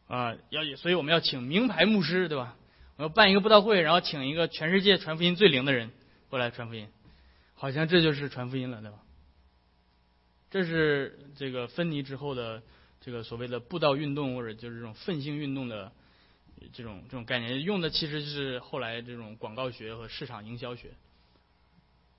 [0.06, 2.56] 啊，要所以我们要请名牌牧师，对吧？
[2.96, 5.90] 我要办一个布道会，然后请一个全世界传福音最灵的人
[6.28, 6.88] 过来传福音，
[7.54, 8.98] 好像这就是传福音了，对吧？
[10.50, 12.62] 这是这个分离之后的
[13.00, 15.90] 这个所谓的布道运动，或者就是这种奋兴运动的
[16.72, 20.90] 这种这种概念，用的其实是后来这种广告学和市场营销学，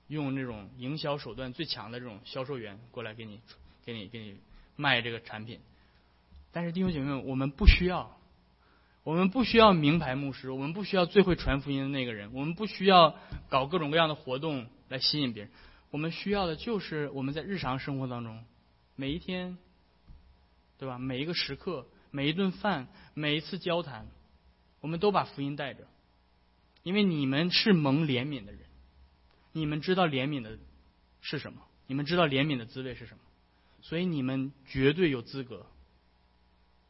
[0.08, 3.40] 用这种营销手段最强的这种销售员过来给你
[3.86, 4.36] 给你给你
[4.76, 5.58] 卖这个产品。
[6.56, 8.18] 但是弟兄姐妹们，我们不需要，
[9.02, 13.14] 我们不需要名牌牧师，我们不需要最会传福音的那个人，我们不需要
[13.50, 15.52] 搞各种各样的活动来吸引别人。
[15.90, 18.42] 我们需要的就是我们在日常生活当中，
[18.94, 19.58] 每一天，
[20.78, 20.96] 对吧？
[20.98, 24.06] 每一个时刻，每一顿饭，每一次交谈，
[24.80, 25.86] 我们都把福音带着，
[26.82, 28.62] 因为你们是蒙怜悯的人，
[29.52, 30.58] 你们知道怜悯的
[31.20, 33.20] 是什么，你们知道怜悯的滋味是什么，
[33.82, 35.66] 所以你们绝对有资格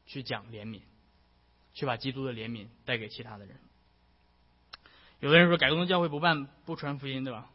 [0.07, 0.81] 去讲怜悯，
[1.75, 3.57] 去把基督的怜悯带给其他的人。
[5.21, 7.51] 有的人说，改革宗教会不办不传福音，对吧？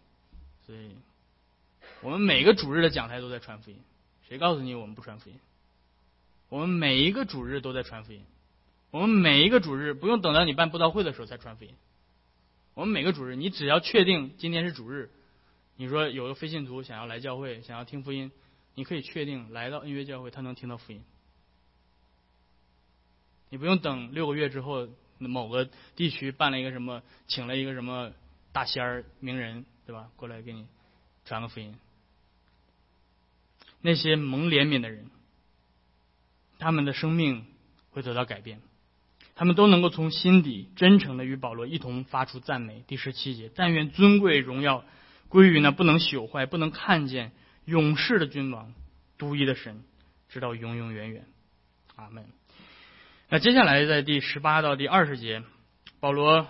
[0.65, 0.95] 所以。
[2.01, 3.77] 我们每个主日的讲台都在传福音，
[4.27, 5.39] 谁告诉你我们不传福音？
[6.49, 8.23] 我们每一个主日都在传福音，
[8.89, 11.75] 我们每一个主日不用等到你办布道会的时候才传福音。
[12.73, 15.11] 我们每个主日，你只要确定今天是主日，
[15.75, 18.31] 你说有个非信徒想要来教会，想要听福音，
[18.73, 21.03] 你可以确定来到恩约教会，他能听到福音。
[23.51, 24.87] 你不用等六个月之后，
[25.19, 28.11] 某个地区办了一个什么，请了一个什么
[28.53, 30.09] 大仙儿名人，对吧？
[30.15, 30.65] 过来给你
[31.25, 31.75] 传个福音。
[33.81, 35.11] 那些蒙怜悯的人，
[36.59, 37.45] 他们的生命
[37.89, 38.61] 会得到改变，
[39.35, 42.85] 他们都能够从心底真诚的与保罗一同发出赞美。
[42.87, 44.85] 第十七节，但愿尊贵荣耀
[45.27, 47.33] 归于那不能朽坏、不能看见、
[47.65, 48.73] 永世的君王、
[49.17, 49.83] 独一的神，
[50.29, 51.25] 直到永永远远。
[51.97, 52.25] 阿门。
[53.33, 55.41] 那接下来在第十八到第二十节，
[56.01, 56.47] 保罗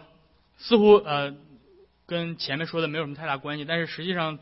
[0.58, 1.36] 似乎呃
[2.08, 4.40] 跟前面说的没有什么太大关系，但是实际上。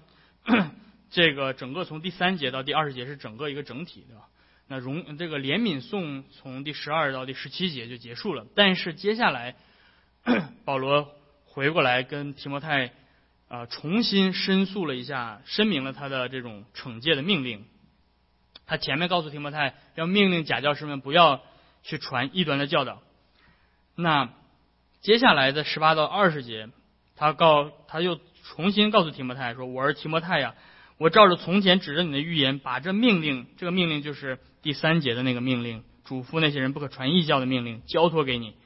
[1.12, 4.28] 这个整个从第三节到第二十节是整个一个整体，对吧？
[4.68, 8.46] 那容这个怜悯颂从第十二到第十七节就结束了。
[8.56, 9.56] 但是接下来，
[10.66, 11.10] 保罗
[11.46, 12.92] 回过来跟提摩太
[13.48, 17.66] 啊重新申诉了一下，申明了他的这种惩戒的命令。
[18.68, 21.42] 他前面告诉提摩太要命令假教师们不要
[21.84, 23.02] 去传异端的教导。
[23.96, 24.30] 那
[25.02, 26.70] 接下来的十八到二十节，
[27.16, 30.56] 他告他又重新告诉提摩太说：“我是提摩太呀。”
[31.00, 38.58] 我照着从前指着你的预言，把这命令，这个命令就是第三节的那个命令，嘱咐那些人不可传异教的命令，交托给你，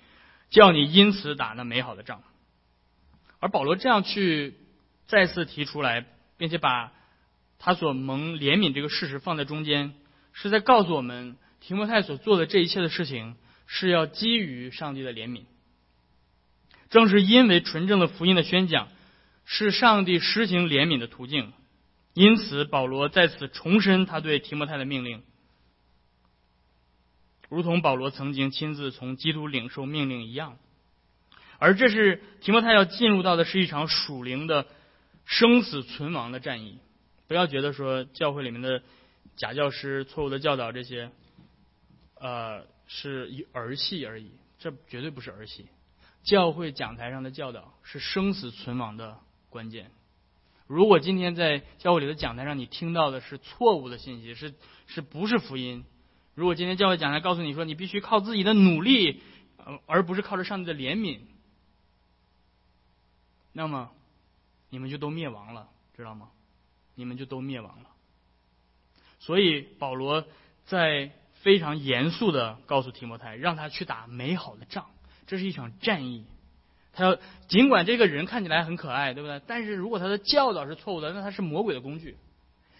[0.49, 2.23] 叫你因此打那美好的仗。
[3.39, 4.55] 而保罗这样去
[5.05, 6.91] 再次提出来，并且把
[7.59, 9.93] 他所蒙怜悯这个事实放在中间，
[10.31, 15.45] 是在告诉我们，提摩太所做的这一切的事情是要基于上帝的怜悯。
[16.89, 18.89] 正是因为纯正的福音的宣讲
[19.45, 21.53] 是上帝施行怜悯的途径。
[22.13, 25.23] 因此，保罗在此重申他对提摩太的命令，
[27.49, 30.59] 如同保罗曾经亲自从基督领受命令一样。
[31.57, 34.67] 而这是提摩太要进入到的是一场属灵的
[35.25, 36.77] 生死存亡的战役。
[37.27, 38.83] 不要觉得说教会里面的
[39.37, 41.09] 假教师错误的教导这些，
[42.23, 45.67] 呃，是儿戏而已，这绝对不是儿戏。
[46.23, 49.91] 教会讲台上的教导是生死存亡的关键。
[50.65, 54.53] 如果今天在教会里的讲台上，你听到的是错误的信息，是
[54.87, 55.83] 是不是福音？
[56.33, 59.21] 如果今天教会讲台告诉你说，你必须靠自己的努力，
[59.57, 61.19] 呃，而不是靠着上帝的怜悯，
[63.51, 63.91] 那么
[64.69, 66.31] 你们就都灭亡了，知道吗？
[66.95, 67.89] 你们就都灭亡了。
[69.19, 70.25] 所以保罗
[70.63, 71.11] 在
[71.43, 74.85] 非常严肃的告诉提摩太，让他去打美好的仗，
[75.27, 76.25] 这是一场战役。
[76.93, 79.41] 他要尽管这个人看起来很可爱，对不对？
[79.45, 82.17] 但是如果他的教导是错误的，那他是魔鬼的工具。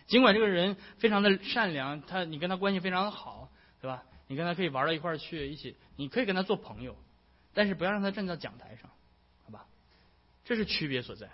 [0.07, 3.49] 尽管这个人非常的善良，他你跟他关系非常的好，
[3.81, 4.03] 对吧？
[4.27, 6.95] 你跟他可以玩到一块儿去，一起你可以跟他做朋友，
[7.53, 8.89] 但是不要让他站在讲台上，
[9.45, 9.65] 好吧？
[10.45, 11.29] 这是区别所在。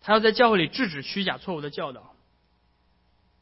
[0.00, 2.14] 他要在教会里制止虚假错误的教导，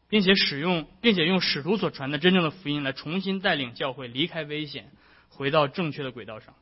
[0.08, 4.90] 并且使用，并且用使徒所传的真正的福音来重新带领教会离开危险，
[5.28, 6.54] 回到正确的轨道上。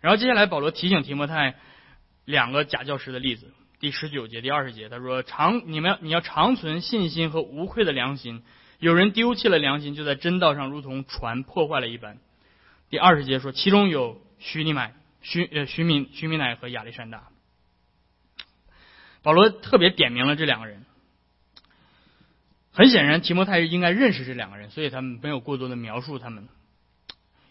[0.00, 1.56] 然后接下来，保罗提醒提摩太
[2.24, 3.52] 两个假教师的例子。
[3.80, 8.42] 第十九节、第二十节，他说：“长你们要你要长存信心和无愧的良心。
[8.78, 12.18] 有人丢弃了良心，就在真道上如同船破坏了一般。”
[12.90, 17.28] 第二十节说，其中有徐尼买、徐呃徐敏、徐敏乃和亚历山大。
[19.22, 20.84] 保罗特别点明了这两个人。
[22.72, 26.48] 很显然，提摩太应该认识这两个人，所以他们没有过多的描述他们。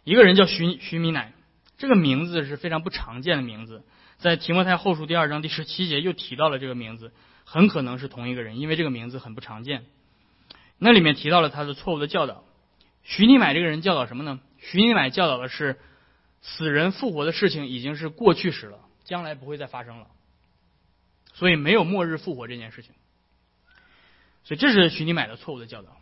[0.04, 1.34] 一个人叫徐徐米乃。
[1.78, 3.84] 这个名字是非常不常见的名字，
[4.18, 7.14] 在提摩太后书第二章第十七节又提到了这个名字，
[7.46, 9.86] 很可能是同一个人，因为这个名字很不常见。
[10.78, 12.44] 那里面提到了他的错误的教导。
[13.04, 14.42] 徐尼买这个人教导什么呢？
[14.58, 15.80] 徐尼买教导的是
[16.42, 20.08] 死人复活的事情已经是过去时了，将来不会再发生了，
[21.34, 22.94] 所以没有末日复活这件事情。
[24.50, 25.96] 所以这是徐尼买的错误的教导。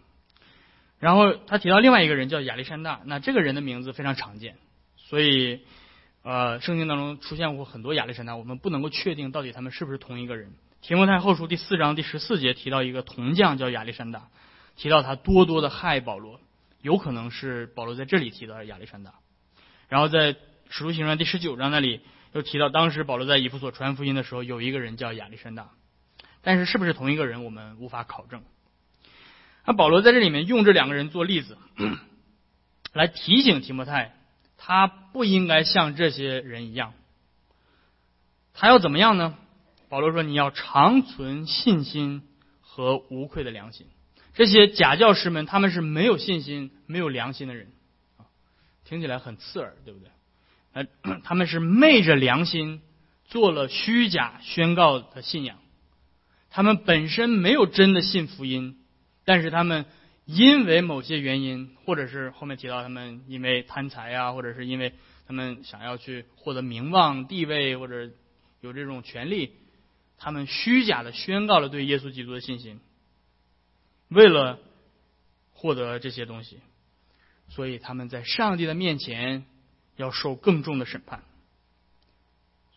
[1.00, 4.56] 然后他提到另外一个人叫亚历山大，那这个人的名字非常常见。
[4.96, 5.60] 所以，
[6.24, 10.54] 呃，圣经当中出现过很多亚历山大，我们不能够确定到底他们是不是同一个人。
[10.82, 14.30] 提摩太后书第四章第十四节提到一个铜匠叫亚历山大，
[14.78, 16.40] 提到他多多的害保罗，
[16.82, 19.16] 有可能是保罗在这里提到亚历山大。
[19.90, 20.38] 然后在
[20.70, 22.00] 使徒行传第十九章那里
[22.32, 25.72] 又提到，当时保罗在以弗所传福音的时候，有一个人叫亚历山大，
[26.48, 28.42] 但是是不是同一个人，我们无法考证。
[29.66, 31.58] 那保罗在这里面用这两个人做例子，
[32.94, 34.14] 来提醒提摩太。
[34.56, 36.94] 他不应该像这些人一样，
[38.54, 39.36] 他要怎么样呢？
[39.90, 42.26] 保罗说：“你要长存信心
[42.62, 43.86] 和无愧的良心。”
[44.34, 47.74] 这些假教师们，他们是没有信心、没有良心的人，
[48.86, 50.10] 听起来很刺耳，对不对？
[50.72, 52.82] 呃，他们是昧着良心
[53.26, 55.58] 做了虚假宣告的信仰，
[56.50, 58.78] 他们本身没有真的信福音，
[59.26, 59.86] 但是他们。
[60.30, 64.92] 因为某些原因，或者是后面提到他们因为贪财啊，或者是因为
[65.26, 68.12] 他们想要去获得名望、地位，或者
[68.60, 69.54] 有这种权利，
[70.18, 72.82] 他们虚假的宣告了对耶稣基督的信心，
[74.10, 74.60] 为了
[75.54, 76.60] 获得这些东西，
[77.48, 79.46] 所以他们在上帝的面前
[79.96, 81.24] 要受更重的审判。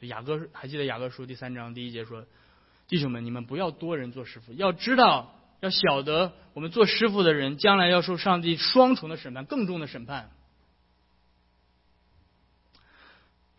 [0.02, 2.26] 雅各还记得雅各书第三章第一节说
[2.90, 10.31] ：“弟兄们，你们不要多人做师傅，要知道。”要晓得，我们做师傅的人将来要受上帝双重的审判，更重的审判。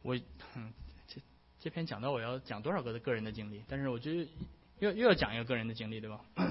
[0.02, 1.22] 我，这
[1.60, 4.28] 这篇讲到我要讲多少个的个人的经历，但是我觉得
[4.80, 6.22] 又又要讲一个个人的经历，对吧？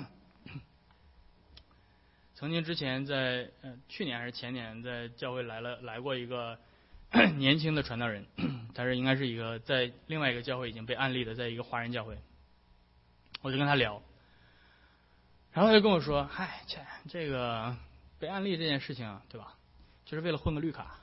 [2.37, 6.57] 曾经之前在呃去年还是前年在教会来了来过一个
[7.39, 8.25] 年轻的传道人，
[8.73, 12.17] 他是应该是一个在另外一个教会已经被案例的，在一个华人教会，
[13.43, 14.03] 我就跟他聊。
[15.53, 17.77] 然后他就跟我说：“嗨，切，这个
[18.21, 19.57] 被案例这件事情，对吧？
[20.05, 20.99] 就是为了混个绿卡，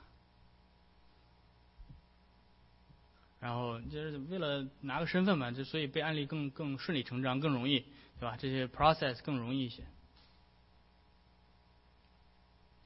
[3.40, 7.80] 然后就是为了拿个身份嘛，就所以被案例更更顺理成章，更容易，
[8.18, 8.36] 对吧？
[8.38, 9.82] 这些 process 更容易一些。”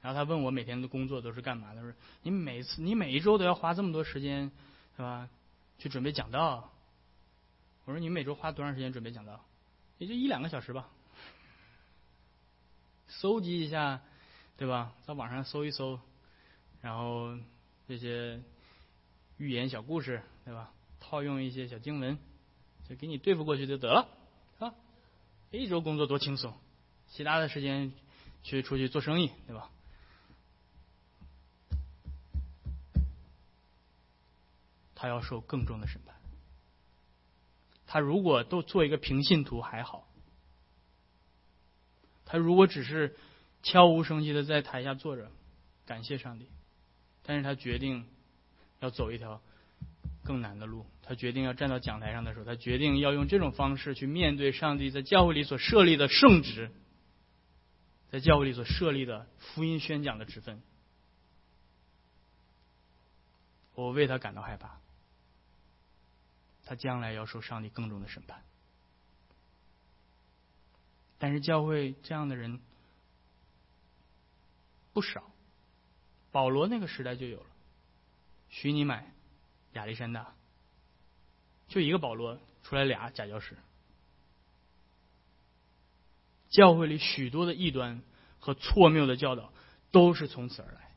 [0.01, 1.73] 然后他问我每天的工作都是干嘛？
[1.73, 4.51] 他说：“你每次你每一周都要花这么多时间，
[4.97, 5.29] 是吧？
[5.77, 6.69] 去准备讲道。”
[7.85, 9.43] 我说：“你每周花多长时间准备讲道？
[9.97, 10.89] 也就一两个小时吧。”
[13.07, 14.01] 搜集一下，
[14.57, 14.93] 对吧？
[15.05, 15.99] 在网上搜一搜，
[16.81, 17.37] 然后
[17.87, 18.41] 这些
[19.37, 20.71] 寓言小故事，对吧？
[20.99, 22.17] 套用一些小经文，
[22.87, 24.07] 就给你对付过去就得了，
[24.59, 24.73] 啊！
[25.51, 26.55] 一周工作多轻松，
[27.09, 27.91] 其他的时间
[28.41, 29.69] 去出去做生意，对吧？
[34.95, 36.12] 他要受更重的审判。
[37.93, 40.07] 他如果都做一个平信徒还好。
[42.25, 43.15] 他如果只是
[43.61, 45.29] 悄无声息的在台下坐着，
[45.85, 46.49] 感谢上帝，
[47.21, 48.07] 但是他决定
[48.79, 49.43] 要走一条
[50.23, 50.87] 更难的路。
[51.03, 56.71] 他决定要站到讲台上的时候，他决定要用这种方式去面对上帝在教会里所设立的圣职，
[58.09, 60.63] 在教会里所设立的福音宣讲的职分。
[63.75, 64.79] 我为他感到害怕，
[66.65, 68.43] 他将来要受上帝更重的审判。
[71.19, 72.59] 但是教会这样的人
[74.91, 75.31] 不少，
[76.31, 77.45] 保罗那个时代就有了，
[78.49, 79.13] 许尼买、
[79.73, 80.33] 亚历山大。
[81.69, 83.57] 就一个保罗出来俩假教师，
[86.49, 88.03] 教会里许多的异端
[88.39, 89.51] 和错谬的教导
[89.91, 90.91] 都是从此而来，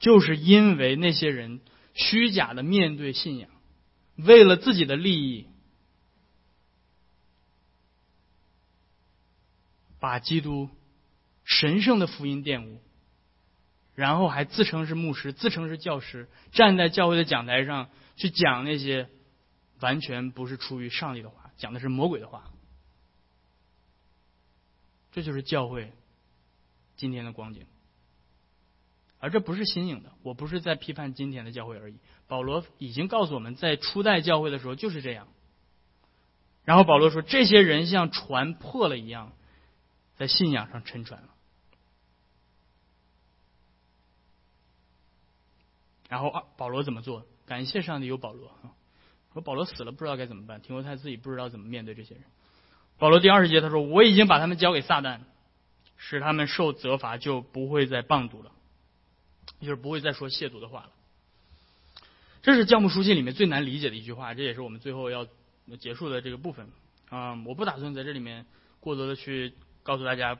[0.00, 1.60] 就是因为那些人
[1.94, 3.48] 虚假的面对信仰，
[4.16, 5.46] 为了自己的利益，
[10.00, 10.68] 把基督
[11.44, 12.80] 神圣的福音玷污，
[13.94, 19.08] 然后还自称是牧师，自称是教师，站在教会的讲台上去讲那些。
[19.80, 22.50] 完全不是出于上帝的话，讲的是魔鬼的话。
[25.12, 25.92] 这就是教会
[26.96, 27.66] 今天的光景，
[29.18, 30.14] 而这不是新颖的。
[30.22, 31.98] 我不是在批判今天的教会而已。
[32.28, 35.28] 保罗已经告诉我们在初代教会的时候就是这样。
[36.64, 39.32] 然后保罗说，这些人像船破了一样，
[40.16, 41.28] 在信仰上沉船了。
[46.08, 47.24] 然后啊，保罗怎么做？
[47.46, 48.74] 感谢上帝有保罗啊。
[49.32, 50.60] 说保罗死了，不知道该怎么办。
[50.62, 52.24] 提摩太自己不知道怎么面对这些人。
[52.98, 55.20] 保罗第二十节他说：“我已经把他们交给撒旦，
[55.96, 58.50] 使他们受责罚，就不会再谤读了，
[59.60, 60.90] 就是不会再说亵渎的话了。”
[62.46, 65.26] 这是教牧书信里面最难理解的一句话，这也是我们最后要
[65.80, 66.68] 结束的这个部分
[67.08, 67.36] 啊！
[67.44, 68.46] 我不打算在这里面
[68.78, 70.38] 过多的去告诉大家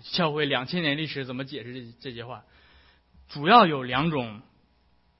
[0.00, 2.44] 教会两千年历史怎么解释这这些话，
[3.28, 4.40] 主要有两种。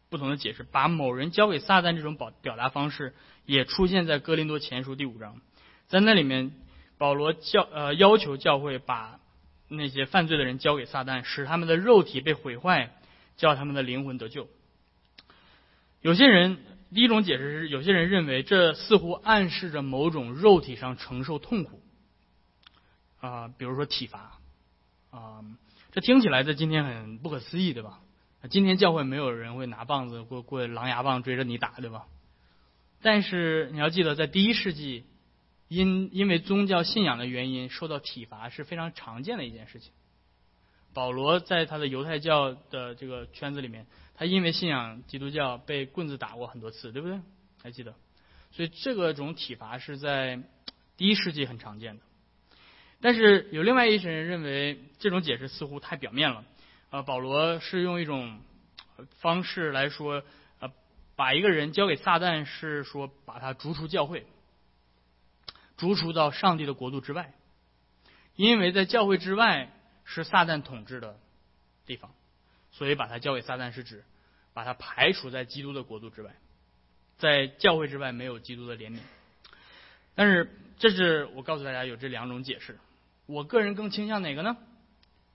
[0.09, 3.14] 不同的解释，把某人交给撒旦这种表表达方式，
[3.47, 5.41] 也出现在哥林多前书第五章，
[5.87, 6.53] 在那里面，
[6.99, 9.20] 保罗教呃要求教会把
[9.68, 12.95] 那些犯罪的人交给撒旦，使他们的肉体被毁坏，
[13.39, 14.49] 叫他们的灵魂得救。
[16.03, 16.59] 有些人
[16.92, 21.80] 第一种解释是，有些人认为这似乎暗示着某种肉体上承受痛苦，
[23.20, 24.40] 啊，比如说体罚，
[25.12, 25.44] 啊，
[25.92, 28.00] 这听起来在今天很不可思议，对吧？
[28.50, 32.07] 今天教会没有人会拿棒子过过狼牙棒追着你打，对吧？
[33.00, 35.05] 但是你要记得，在第一世纪，
[35.68, 39.92] 因因为宗教信仰的原因受到体罚是非常常见的一件事情。
[40.92, 43.86] 保罗在他的犹太教的这个圈子里面，
[44.23, 47.20] 他因为信仰基督教被棍子打过很多次，对不对？
[47.61, 47.93] 还记得？
[48.53, 50.41] 所以这个种体罚是在
[50.97, 52.03] 第一世纪很常见的。
[53.01, 56.45] 但是有另外一些人认为，这种解释似乎太表面了。
[56.91, 58.39] 啊，保罗是用一种
[59.18, 60.23] 方式来说，
[60.61, 60.70] 呃，
[61.16, 64.25] 把一个人交给撒旦，是说把他逐出教会，
[65.77, 67.35] 逐出到上帝的国度之外，
[68.37, 69.73] 因为在教会之外
[70.05, 71.18] 是撒旦统治的
[71.87, 72.14] 地方，
[72.70, 74.05] 所以把他交给撒旦是指
[74.53, 76.34] 把他排除在基督的国度之外，
[77.18, 78.98] 在教会之外没有基督的怜悯。
[80.14, 82.78] 但是这是我告诉大家有这两种解释，
[83.26, 84.57] 我个人更倾向哪个呢？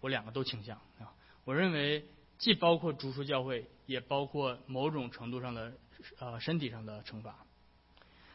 [0.02, 1.14] 我两个都倾向啊。
[1.46, 2.06] 我认为
[2.38, 5.74] 既包括逐出教会，也包括某种程度上的
[6.20, 7.36] 呃身体上的惩罚。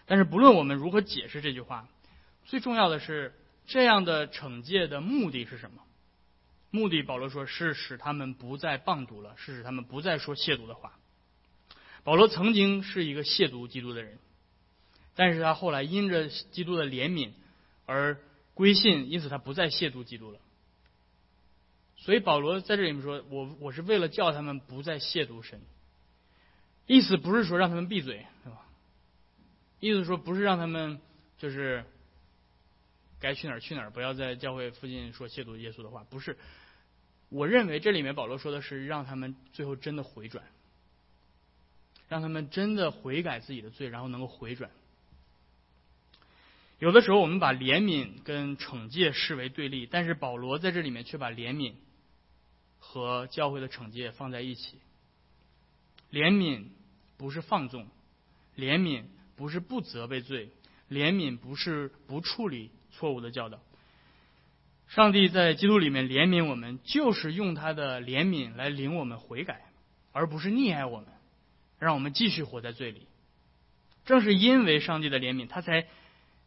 [0.07, 1.89] 但是不论我们如何解释这句话，
[2.45, 3.33] 最重要的是
[3.67, 5.83] 这样的惩戒的目的是什么？
[6.73, 10.99] 目的保罗说是使他们不再谤读了，是使他们不再说亵渎的话。
[12.03, 14.19] 保罗曾经是一个亵渎基督的人，
[15.15, 17.31] 但是他后来因着基督的怜悯
[17.87, 18.19] 而
[18.55, 20.41] 归信，因此他不再亵渎基督了。
[21.99, 25.61] 所以保罗在这里面说：“我我是为了叫他们不再亵渎神。”
[26.89, 28.67] 意思不是说让他们闭嘴，是吧？
[29.79, 31.01] 意思说不是让他们
[31.39, 31.85] 就是
[33.21, 36.05] 该去哪儿去哪儿，不要在教会附近说亵渎耶稣的话。
[36.11, 36.37] 不是，
[37.33, 40.45] 我认为这里面保罗说的是让他们最后真的回转，
[42.09, 44.71] 让他们真的悔改自己的罪，然后能够回转。
[46.79, 51.75] 有的时候我们把怜悯跟惩戒视为对立，但是保罗在这里面却把怜悯。
[52.85, 54.77] 和教会的惩戒放在一起，
[56.11, 56.65] 怜悯
[57.17, 57.87] 不是放纵，
[58.57, 59.05] 怜悯
[59.37, 60.51] 不是不责备罪，
[60.91, 63.61] 怜悯不是不处理错误的教导。
[64.95, 69.63] 上帝在基督里面怜悯我们，就是用他的怜悯来领我们悔改，
[70.13, 71.07] 而不是溺爱我们，
[71.79, 73.07] 让我们继续活在罪里。
[74.05, 75.87] 正是因为上帝的怜悯，他才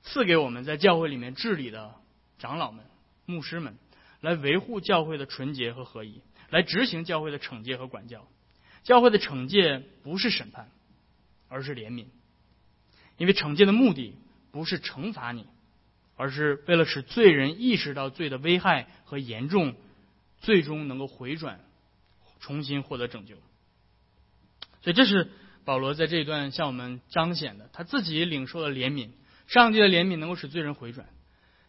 [0.03, 1.95] 赐给我们在教会里面治理的
[2.37, 2.85] 长老们、
[3.25, 3.75] 牧师们。
[4.21, 8.27] 来维护教会的纯洁和合一，来执行教会的惩戒和管教。
[8.83, 10.69] 教会的惩戒不是审判，
[11.47, 12.05] 而是怜悯，
[13.17, 14.15] 因为惩戒的目的
[14.51, 15.45] 不是惩罚你，
[16.15, 19.75] 而是为了使罪人意识到罪的危害和严重，
[20.39, 21.59] 最终能够回转，
[22.39, 23.35] 重新获得拯救。
[24.81, 25.29] 所以，这是
[25.65, 29.09] 保罗在这一段向我们彰显的，他自己领受了怜悯，
[29.47, 31.07] 上帝的怜悯能够使罪人回转，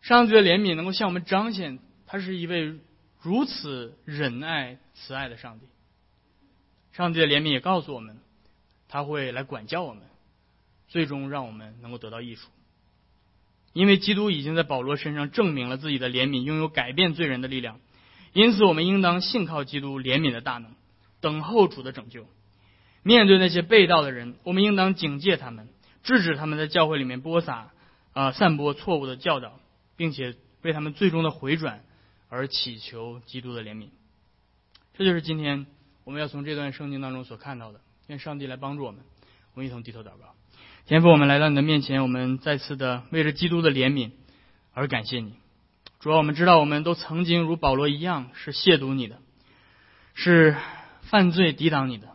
[0.03, 2.79] 上帝的怜悯能够向我们彰显，他是一位
[3.21, 5.67] 如此忍耐慈爱的上帝。
[6.93, 8.19] 上帝的怜悯也告诉我们，
[8.89, 10.03] 他会来管教我们，
[10.89, 12.51] 最终让我们能够得到益处。
[13.77, 17.79] 因为基督已经在保罗身上证明了自己的怜悯拥有改变罪人的力量，
[18.33, 20.73] 因此我们应当信靠基督怜悯的大能，
[21.21, 22.27] 等候主的拯救。
[23.03, 25.69] 面对那些被盗的人，我们应当警戒他们，
[26.03, 27.71] 制止他们在教会里面播撒
[28.15, 29.61] 啊散播错误的教导，
[29.95, 31.85] 并且为他们最终的回转
[32.31, 33.91] 而祈求基督的怜悯。
[34.95, 35.67] 这就是今天
[36.05, 37.83] 我们要从这段圣经当中所看到的。
[38.07, 39.03] 愿上帝来帮助我们，
[39.53, 40.36] 我们一同低头祷告。
[40.87, 44.13] 天父，我们来到你的面前，我们再次的为着基督的怜悯
[44.73, 45.35] 而感谢你。
[45.99, 49.19] 主要我们知道，我们都曾经如保罗一样是亵渎你的，
[50.15, 50.55] 是
[51.03, 52.07] 犯罪抵挡你的。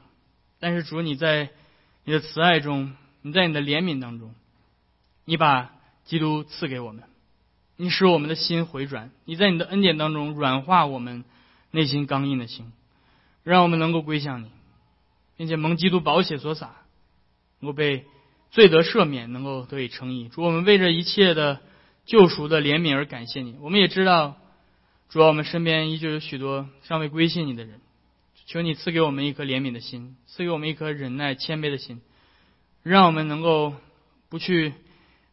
[0.62, 1.50] 但是主，你在
[2.06, 4.34] 你的慈爱中，你在你的怜悯当中，
[5.26, 5.72] 你把
[6.06, 7.04] 基督赐给我们，
[7.76, 11.26] 你使我们的心回转，你在你的恩典当中软化我们
[11.72, 12.72] 内心刚硬的心，
[13.44, 14.50] 让我们能够归向你，
[15.36, 16.72] 并且蒙基督宝血所洒，
[17.60, 18.06] 能够被
[18.52, 20.30] 罪得赦免，能够得以称义。
[20.30, 21.62] 主，我们为这一切的
[22.06, 23.56] 救赎的怜悯而感谢你。
[23.62, 24.38] 我们也知道，
[25.10, 27.80] 主，我们身边依旧有许多尚未归信你的人。
[28.48, 32.02] 求你赐给我们一颗怜悯的心，赐给我们一颗忍耐谦卑的心，
[32.84, 33.74] 让我们能够
[34.28, 34.74] 不去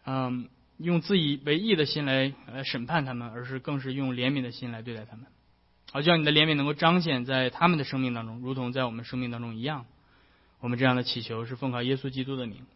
[0.04, 5.26] 嗯用自以为义的心来来审判他们，而是更是用怜悯的心来对待他们。
[5.90, 9.86] 好，叫你的怜悯能够彰显在他们的生命当中，如同在我们生命当中一样。
[10.60, 12.66] 我们这样的祈求是奉靠耶稣基督的名，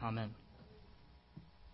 [0.00, 0.47] 阿门。